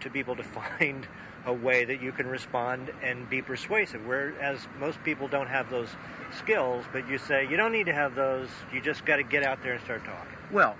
[0.00, 0.42] to people to
[0.78, 1.06] find
[1.46, 4.04] a way that you can respond and be persuasive.
[4.04, 5.88] Whereas most people don't have those
[6.36, 8.48] skills, but you say you don't need to have those.
[8.72, 10.36] You just got to get out there and start talking.
[10.50, 10.76] Well,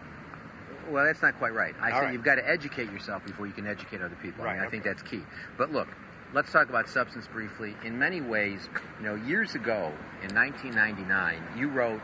[0.90, 1.74] well, that's not quite right.
[1.81, 2.12] I All say right.
[2.12, 4.42] you've got to educate yourself before you can educate other people.
[4.42, 5.22] I Right, mean, I think that's key.
[5.57, 5.88] But look,
[6.32, 7.74] let's talk about substance briefly.
[7.84, 12.00] In many ways, you know, years ago in 1999, you wrote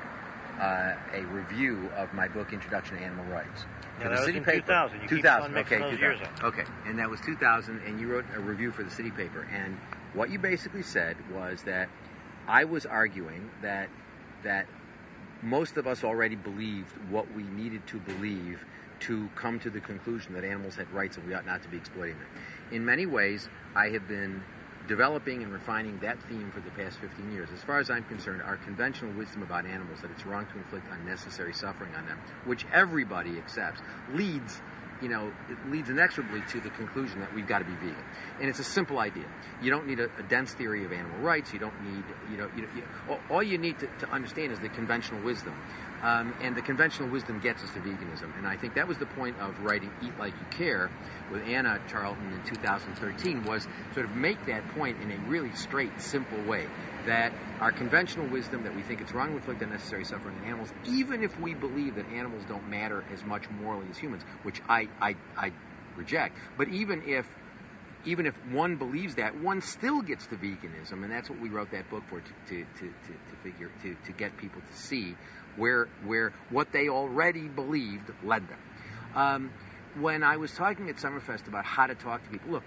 [0.61, 3.65] uh, a review of my book Introduction to Animal Rights.
[3.99, 4.67] For that the was city paper.
[4.67, 4.97] 2000.
[4.97, 5.51] You keep 2000.
[5.51, 5.99] on okay, those 2000.
[5.99, 6.45] years up.
[6.45, 9.49] Okay, and that was 2000, and you wrote a review for the city paper.
[9.53, 9.79] And
[10.15, 11.89] what you basically said was that
[12.47, 13.89] I was arguing that
[14.45, 14.67] that
[15.43, 18.65] most of us already believed what we needed to believe
[19.01, 21.77] to come to the conclusion that animals had rights and we ought not to be
[21.77, 22.29] exploiting them.
[22.73, 24.43] In many ways, I have been
[24.89, 27.49] developing and refining that theme for the past 15 years.
[27.55, 30.87] As far as I'm concerned, our conventional wisdom about animals that it's wrong to inflict
[30.91, 33.81] unnecessary suffering on them, which everybody accepts,
[34.13, 34.61] leads
[35.03, 38.05] you know, it leads inexorably to the conclusion that we've got to be vegan.
[38.41, 39.27] And it's a simple idea.
[39.61, 41.53] You don't need a, a dense theory of animal rights.
[41.53, 42.85] You don't need, you know, you, you,
[43.29, 45.61] all- you need to, to understand is the conventional wisdom.
[46.03, 48.37] Um, and the conventional wisdom gets us to veganism.
[48.37, 50.91] And I think that was the point of writing Eat Like You Care
[51.31, 55.93] with Anna Charlton in 2013 was sort of make that point in a really straight,
[56.01, 56.67] simple way.
[57.07, 60.73] That our conventional wisdom that we think it's wrong to inflict unnecessary suffering on animals,
[60.85, 64.89] even if we believe that animals don't matter as much morally as humans, which I,
[65.01, 65.53] I, I
[65.97, 67.27] reject, but even if
[68.05, 71.71] even if one believes that, one still gets to veganism, and that's what we wrote
[71.71, 75.15] that book for to, to, to, to, figure to, to get people to see
[75.57, 78.59] where where what they already believed led them.
[79.15, 79.53] Um,
[80.01, 82.65] when I was talking at Summerfest about how to talk to people, look,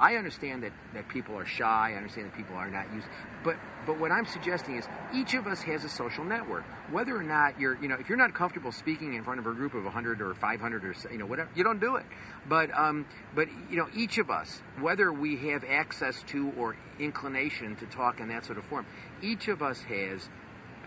[0.00, 1.92] I understand that, that people are shy.
[1.92, 3.06] I understand that people are not used.
[3.42, 3.56] But
[3.86, 6.64] but what I'm suggesting is each of us has a social network.
[6.90, 9.52] Whether or not you're you know if you're not comfortable speaking in front of a
[9.52, 12.06] group of 100 or 500 or you know whatever, you don't do it.
[12.46, 17.76] But um, but you know each of us, whether we have access to or inclination
[17.76, 18.86] to talk in that sort of form,
[19.22, 20.28] each of us has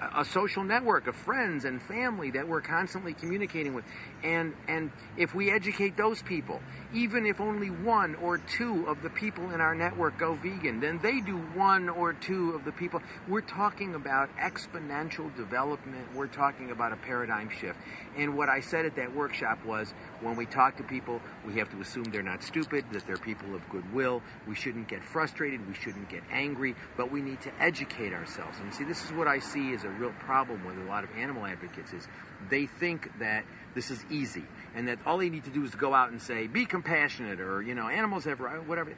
[0.01, 3.85] a social network of friends and family that we're constantly communicating with.
[4.23, 6.59] And and if we educate those people
[6.93, 10.99] even if only one or two of the people in our network go vegan then
[11.01, 13.01] they do one or two of the people.
[13.27, 16.07] We're talking about exponential development.
[16.15, 17.77] We're talking about a paradigm shift.
[18.17, 21.69] And what i said at that workshop was when we talk to people we have
[21.69, 24.21] to assume they're not stupid that they're people of goodwill.
[24.47, 28.59] We shouldn't get frustrated we shouldn't get angry but we need to educate ourselves.
[28.59, 31.09] And see this is what i see as a real problem with a lot of
[31.17, 32.07] animal advocates is
[32.49, 34.43] they think that this is easy
[34.75, 37.61] and that all they need to do is go out and say be compassionate or
[37.61, 38.93] you know animals have right whatever.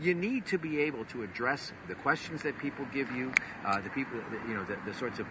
[0.00, 3.32] You need to be able to address the questions that people give you
[3.64, 5.26] uh, the people you know the, the sorts of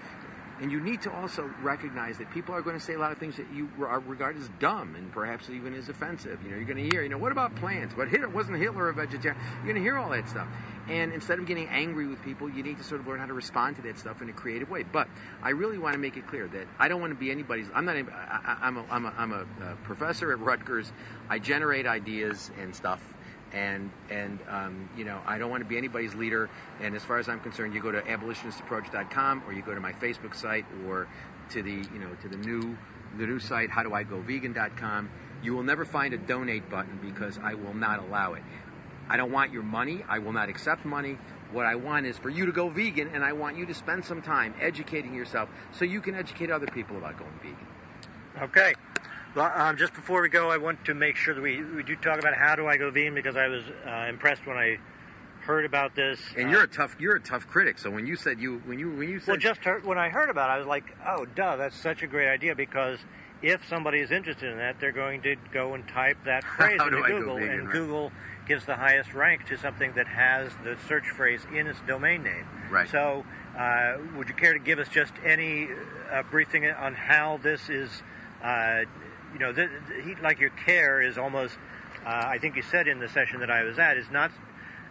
[0.61, 3.17] And you need to also recognize that people are going to say a lot of
[3.17, 6.39] things that you are regard as dumb and perhaps even as offensive.
[6.43, 7.95] You know, you're going to hear, you know, what about plants?
[7.97, 9.41] But Hitler wasn't Hitler a vegetarian?
[9.57, 10.47] You're going to hear all that stuff.
[10.87, 13.33] And instead of getting angry with people, you need to sort of learn how to
[13.33, 14.83] respond to that stuff in a creative way.
[14.83, 15.07] But
[15.41, 17.67] I really want to make it clear that I don't want to be anybody's.
[17.73, 17.95] I'm not.
[17.95, 20.91] I, I'm a, I'm a, I'm a uh, professor at Rutgers.
[21.27, 23.01] I generate ideas and stuff
[23.53, 26.49] and and um, you know I don't want to be anybody's leader.
[26.79, 29.93] And as far as I'm concerned, you go to abolitionistapproach.com or you go to my
[29.93, 31.07] Facebook site or
[31.51, 32.77] to the you know to the new
[33.17, 35.09] the new site how do I go vegan.com.
[35.43, 38.43] You will never find a donate button because I will not allow it.
[39.09, 40.03] I don't want your money.
[40.07, 41.17] I will not accept money.
[41.51, 44.05] What I want is for you to go vegan, and I want you to spend
[44.05, 47.67] some time educating yourself so you can educate other people about going vegan.
[48.43, 48.73] Okay.
[49.35, 51.95] Well, um, just before we go, I want to make sure that we, we do
[51.95, 54.77] talk about how do I go vegan because I was uh, impressed when I
[55.41, 56.19] heard about this.
[56.35, 57.79] And Uh, you're a tough you're a tough critic.
[57.79, 60.09] So when you said you when you when you said Well, just heard, when I
[60.09, 62.99] heard about it, I was like, oh, duh, that's such a great idea because
[63.41, 67.01] if somebody is interested in that, they're going to go and type that phrase into
[67.01, 67.73] Google, vegan, and right.
[67.73, 68.11] Google
[68.47, 72.45] gives the highest rank to something that has the search phrase in its domain name.
[72.69, 72.89] Right.
[72.89, 73.23] So,
[73.57, 75.69] uh, would you care to give us just any
[76.11, 77.89] uh, briefing on how this is,
[78.43, 78.83] uh,
[79.33, 81.55] you know, th- th- he, like your care is almost,
[82.05, 84.31] uh, I think you said in the session that I was at, is not.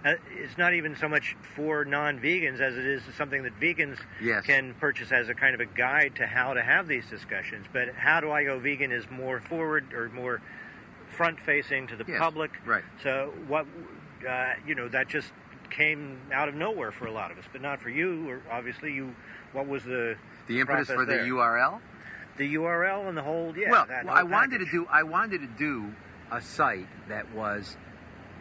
[0.02, 4.46] Uh, it's not even so much for non-vegans as it is something that vegans Yes.
[4.46, 7.66] can purchase as a kind of a guide to how to have these discussions.
[7.70, 10.40] But how do I go vegan is more forward or more
[11.18, 12.50] front-facing to the Yes, public.
[12.64, 12.82] right.
[13.02, 13.66] So what,
[14.26, 15.30] uh, you know, that just
[15.68, 18.26] came out of nowhere for a lot of us, but not for you.
[18.30, 19.14] Or obviously, you.
[19.52, 20.16] What was the
[20.46, 21.12] the impetus for the?
[21.14, 21.80] URL.
[22.40, 23.70] The URL and the whole yeah.
[23.70, 25.92] well, I wanted to do I wanted to do
[26.32, 27.76] a site that was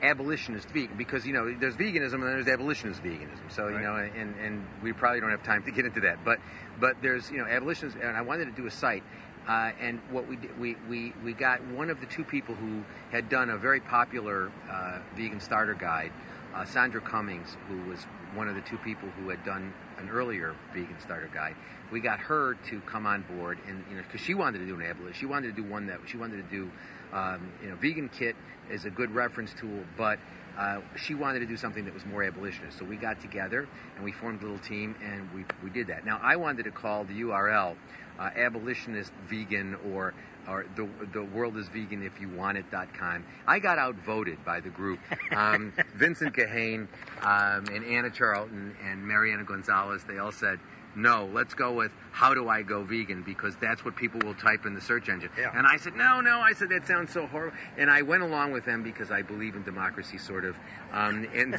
[0.02, 3.52] abolitionist vegan because you know there's veganism and then there's abolitionist veganism.
[3.52, 6.40] So you know, and and we probably don't have time to get into that, but
[6.80, 9.04] but there's you know abolitionist, and I wanted to do a site.
[9.48, 12.84] Uh, and what we did, we, we we got one of the two people who
[13.12, 16.12] had done a very popular uh, vegan starter guide,
[16.54, 18.00] uh, Sandra Cummings, who was
[18.36, 21.56] one of the two people who had done an earlier vegan starter guide.
[21.92, 24.76] We got her to come on board, and you know, because she wanted to do
[24.76, 26.72] an abolition, she wanted to do one that she wanted to do,
[27.14, 28.36] um, you know, vegan kit
[28.70, 30.20] is a good reference tool, but
[30.58, 32.78] uh, she wanted to do something that was more abolitionist.
[32.78, 36.06] So we got together and we formed a little team, and we we did that.
[36.06, 37.76] Now I wanted to call the URL
[38.20, 40.14] uh, abolitionist vegan or
[40.50, 43.26] or the the world is vegan if you want it.com.
[43.48, 45.00] I got outvoted by the group.
[45.36, 46.88] Um, Vincent Guihan
[47.22, 50.60] um, and Anna Charlton and Mariana Gonzalez, they all said,
[50.96, 54.66] no, let's go with how do I go vegan because that's what people will type
[54.66, 55.30] in the search engine.
[55.38, 55.52] Yeah.
[55.54, 56.40] And I said, no, no.
[56.40, 57.56] I said, that sounds so horrible.
[57.78, 60.56] And I went along with them because I believe in democracy, sort of.
[60.92, 61.58] Um, and,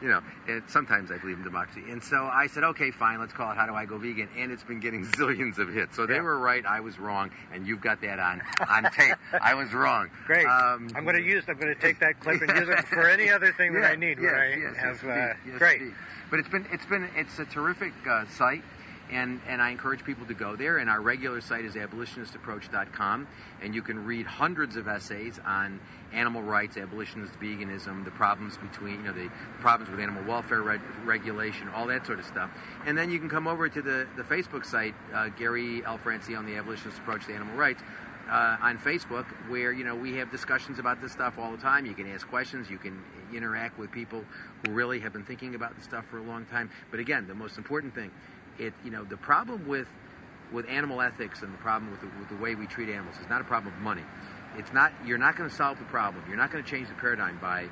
[0.00, 0.20] you know,
[0.68, 1.90] sometimes I believe in democracy.
[1.90, 4.28] And so I said, okay, fine, let's call it How Do I Go Vegan?
[4.36, 5.96] And it's been getting zillions of hits.
[5.96, 6.22] So they Yeah.
[6.22, 9.16] were right, I was wrong, and you've got that on, on tape.
[9.40, 10.10] I was wrong.
[10.26, 10.46] Great.
[10.46, 11.44] Um, I'm going to use.
[11.48, 13.96] I'm going to take that clip and use it for any other thing that I
[13.96, 14.18] need.
[14.20, 15.82] yes, I yes, have, yes, uh, yes, great.
[16.30, 18.62] But it's been it's been it's a terrific uh, site.
[19.10, 20.78] And, and I encourage people to go there.
[20.78, 23.28] And our regular site is abolitionistapproach.com.
[23.62, 25.80] And you can read hundreds of essays on
[26.12, 29.30] animal rights, abolitionist veganism, the problems between, you know, the
[29.60, 32.50] problems with animal welfare reg- regulation, all that sort of stuff.
[32.86, 35.98] And then you can come over to the, the Facebook site, uh, Gary L.
[35.98, 37.82] Francione, on the Abolitionist Approach to Animal Rights
[38.30, 41.84] uh, on Facebook, where you know we have discussions about this stuff all the time.
[41.84, 43.02] You can ask questions, you can
[43.34, 44.24] interact with people
[44.64, 46.70] who really have been thinking about this stuff for a long time.
[46.90, 48.10] But again, the most important thing,
[48.60, 49.88] it you know the problem with
[50.52, 53.28] with animal ethics and the problem with the, with the way we treat animals is
[53.28, 54.02] not a problem of money.
[54.56, 56.24] It's not you're not going to solve the problem.
[56.28, 57.68] You're not going to change the paradigm by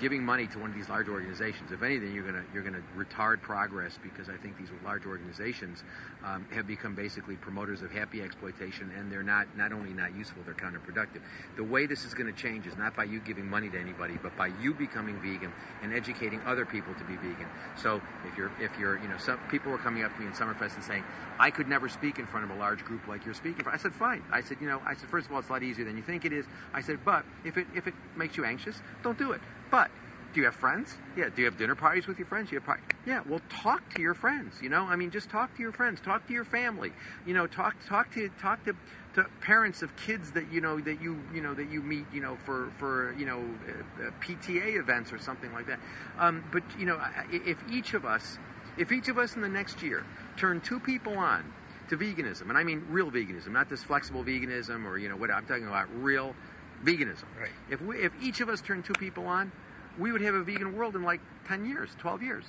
[0.00, 1.70] giving money to one of these large organizations.
[1.70, 5.84] If anything, you're going to you're to retard progress because I think these large organizations
[6.24, 10.42] um, have become basically promoters of happy exploitation, and they're not not only not useful,
[10.44, 11.20] they're counterproductive.
[11.56, 14.14] The way this is going to change is not by you giving money to anybody,
[14.22, 17.48] but by you becoming vegan and educating other people to be vegan.
[17.76, 20.32] So if you're if you're you know some people were coming up to me in
[20.32, 21.04] Summerfest and saying
[21.38, 23.66] I could never speak in front of a large group like you're speaking.
[23.70, 24.24] I said fine.
[24.32, 26.02] I said you know I said first of all it's a lot easier than you
[26.02, 26.46] think it is.
[26.72, 29.40] I said but if it if it makes you anxious, don't do it.
[29.70, 29.90] But
[30.32, 30.96] do you have friends?
[31.16, 31.28] Yeah.
[31.28, 32.50] Do you have dinner parties with your friends?
[32.50, 32.84] Do You have parties.
[33.06, 33.20] Yeah.
[33.26, 34.60] Well, talk to your friends.
[34.62, 36.00] You know, I mean, just talk to your friends.
[36.00, 36.92] Talk to your family.
[37.26, 38.76] You know, talk talk to talk to
[39.14, 42.06] to parents of kids that you know that you you know that you meet.
[42.12, 45.80] You know, for for you know uh, uh, PTA events or something like that.
[46.18, 47.00] Um, but you know,
[47.32, 48.38] if each of us,
[48.76, 50.04] if each of us in the next year
[50.36, 51.52] turn two people on
[51.88, 55.30] to veganism, and I mean real veganism, not this flexible veganism or you know what
[55.30, 56.36] I'm talking about, real
[56.84, 57.24] veganism.
[57.38, 57.50] Right.
[57.70, 59.52] If we, if each of us turned two people on,
[59.98, 62.44] we would have a vegan world in like 10 years, 12 years.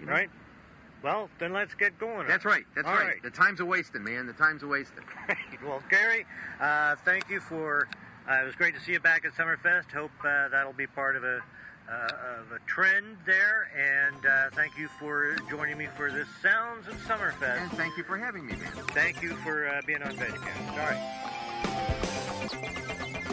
[0.00, 0.12] you know?
[0.12, 0.30] Right.
[1.02, 2.26] Well, then let's get going.
[2.26, 2.64] That's right.
[2.74, 3.06] That's right.
[3.06, 3.22] right.
[3.22, 4.26] The time's a wasting, man.
[4.26, 5.04] The time's a wasting.
[5.64, 6.26] well, Gary,
[6.60, 7.86] uh, thank you for.
[8.28, 9.92] Uh, it was great to see you back at Summerfest.
[9.92, 11.40] Hope uh, that'll be part of a
[11.88, 13.70] uh, of a trend there.
[13.76, 17.62] And uh, thank you for joining me for this Sounds of Summerfest.
[17.62, 18.72] And thank you for having me, man.
[18.88, 20.70] Thank you for uh, being on VegCast.
[20.72, 20.78] All
[22.72, 22.82] right.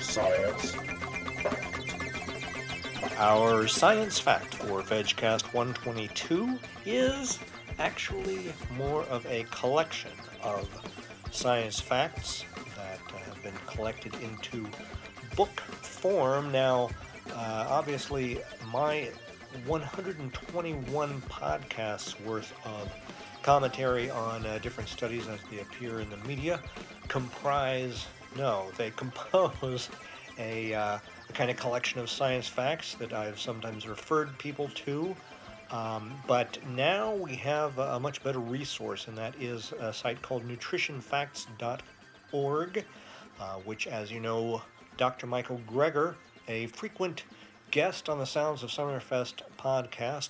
[0.03, 0.75] Science.
[3.17, 7.39] Our science fact for VegCast 122 is
[7.79, 10.11] actually more of a collection
[10.43, 10.69] of
[11.31, 12.45] science facts
[12.75, 14.67] that have been collected into
[15.35, 16.51] book form.
[16.51, 16.89] Now,
[17.31, 18.39] uh, obviously,
[18.71, 19.09] my
[19.65, 22.93] 121 podcasts worth of
[23.41, 26.59] commentary on uh, different studies as they appear in the media
[27.07, 29.89] comprise, no, they compose
[30.37, 30.97] a, uh,
[31.29, 35.15] a kind of collection of science facts that I've sometimes referred people to.
[35.71, 40.47] Um, but now we have a much better resource, and that is a site called
[40.47, 42.85] nutritionfacts.org,
[43.39, 44.61] uh, which, as you know,
[44.97, 45.25] Dr.
[45.25, 46.13] Michael Greger,
[46.47, 47.23] a frequent
[47.71, 50.29] guest on the Sounds of Summerfest podcast,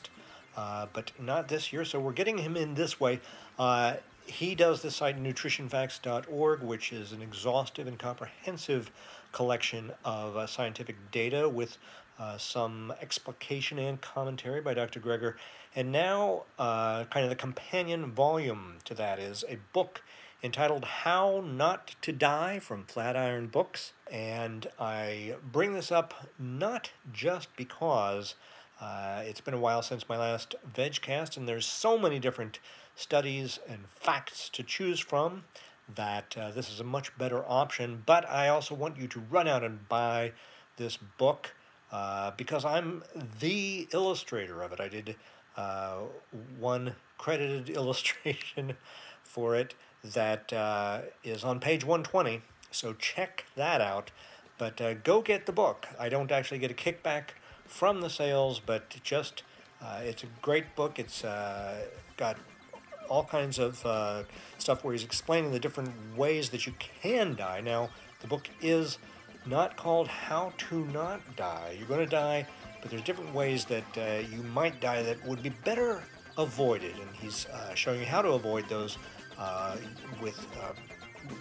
[0.56, 3.20] uh, but not this year, so we're getting him in this way.
[3.60, 3.96] Uh,
[4.26, 8.92] he does the site nutritionfacts.org, which is an exhaustive and comprehensive
[9.32, 11.78] collection of uh, scientific data with
[12.20, 15.00] uh, some explication and commentary by Dr.
[15.00, 15.36] Greger.
[15.76, 20.04] And now, uh, kind of the companion volume to that is a book
[20.44, 23.94] entitled How Not to Die from Flatiron Books.
[24.12, 28.36] And I bring this up not just because
[28.80, 32.60] uh, it's been a while since my last VegCast, and there's so many different
[32.96, 35.44] studies and facts to choose from
[35.96, 38.04] that uh, this is a much better option.
[38.06, 40.34] But I also want you to run out and buy
[40.78, 41.54] this book
[41.92, 43.04] uh, because I'm
[43.40, 44.80] the illustrator of it.
[44.80, 45.16] I did
[45.56, 46.00] uh,
[46.60, 48.74] one credited illustration
[49.24, 52.42] for it that uh, is on page 120.
[52.72, 54.12] So check that out.
[54.58, 55.88] But uh, go get the book.
[56.00, 57.30] I don't actually get a kickback
[57.66, 59.44] from the sales, but just
[59.82, 61.00] uh, it's a great book.
[61.00, 62.38] It's got
[63.14, 64.24] all kinds of uh,
[64.58, 67.62] stuff where he's explaining the different ways that you can die.
[67.62, 67.90] Now,
[68.22, 68.98] the book is
[69.46, 71.76] not called How to Not Die.
[71.78, 72.48] You're going to die,
[72.82, 76.02] but there's different ways that uh, you might die that would be better
[76.40, 76.96] avoided.
[76.96, 78.98] And he's uh, showing you how to avoid those
[79.38, 79.76] uh,
[80.20, 80.72] with uh,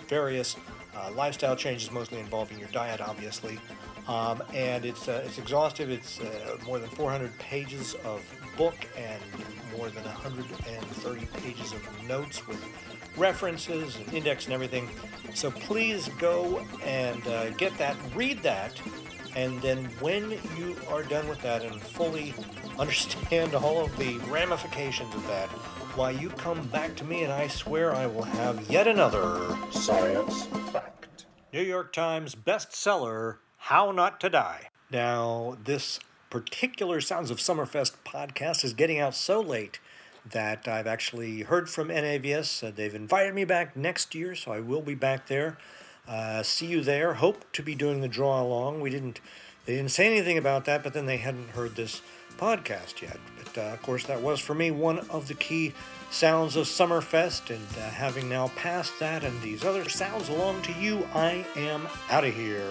[0.09, 0.57] various
[0.95, 3.59] uh, lifestyle changes, mostly involving your diet, obviously.
[4.09, 5.89] Um, and it's it's exhaustive.
[5.89, 6.21] It's
[6.67, 8.21] more than 400 pages of
[8.57, 9.23] book and
[9.77, 12.63] more than 130 pages of notes with
[13.17, 14.89] references and index and everything.
[15.35, 18.81] So please go and uh, get that, read that,
[19.35, 22.35] and then when you are done with that and fully
[22.79, 25.49] understand all of the ramifications of that,
[25.97, 30.47] why you come back to me and I swear I will have yet another science
[30.71, 31.27] fact.
[31.53, 34.69] New York Times bestseller, How Not to Die.
[34.91, 36.01] Now, this
[36.33, 39.81] particular Sounds of Summerfest podcast is getting out so late
[40.25, 42.67] that I've actually heard from NAVS.
[42.67, 45.59] Uh, they've invited me back next year, so I will be back there.
[46.09, 47.13] Uh, see you there.
[47.13, 48.81] Hope to be doing the draw along.
[48.81, 49.21] We didn't,
[49.67, 52.01] they didn't say anything about that, but then they hadn't heard this
[52.39, 53.19] podcast yet.
[53.37, 55.75] But uh, of course, that was for me one of the key
[56.11, 57.51] sounds of Summerfest.
[57.51, 61.87] And uh, having now passed that and these other sounds along to you, I am
[62.09, 62.71] out of here.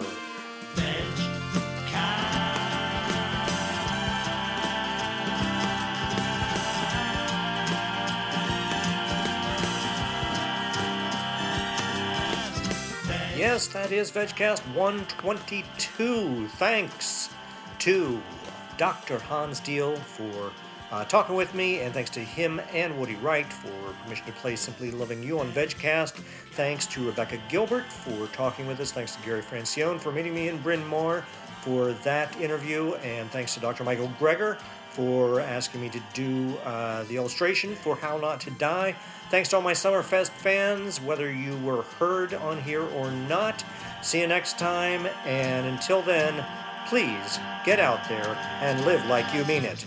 [13.42, 16.48] Yes, that is VegCast 122.
[16.60, 17.32] Thanks
[17.80, 18.22] to
[18.78, 19.18] Dr.
[19.18, 20.52] Hans Diehl for
[20.92, 24.56] uh, talking with me, and thanks to him and Woody Wright for permission to play
[24.56, 26.22] Simply Loving You on VegCast.
[26.52, 28.92] Thanks to Rebecca Gilbert for talking with us.
[28.92, 31.26] Thanks to Gary Francione for meeting me in Bryn Mawr
[31.62, 32.94] for that interview.
[32.98, 33.84] And thanks to Dr.
[33.84, 34.60] Michael Greger
[34.92, 38.96] for asking me to do uh, the illustration for How Not to Die.
[39.30, 43.64] Thanks to all my Summerfest fans, whether you were heard on here or not.
[44.02, 46.46] See you next time, and until then,
[46.88, 49.86] please get out there and live like you mean it.